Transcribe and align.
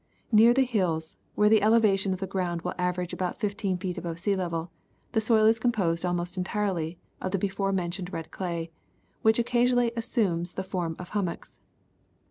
Near 0.31 0.51
the 0.51 0.63
hills, 0.63 1.17
where 1.35 1.47
the 1.47 1.61
elevation 1.61 2.11
of 2.11 2.19
the 2.19 2.25
ground 2.25 2.63
will 2.63 2.73
average 2.79 3.13
about 3.13 3.39
fifteen 3.39 3.77
feet 3.77 3.99
above 3.99 4.17
sea 4.17 4.35
level, 4.35 4.71
the 5.11 5.21
soil 5.21 5.45
is 5.45 5.59
composed 5.59 6.03
almost 6.03 6.37
entirely 6.37 6.97
of 7.21 7.31
the 7.33 7.37
before 7.37 7.71
mentioned 7.71 8.11
red 8.11 8.31
clay, 8.31 8.71
which 9.21 9.37
occasionally 9.37 9.91
assumes 9.95 10.53
the 10.53 10.63
form 10.63 10.95
of 10.97 11.09
hummocks. 11.09 11.59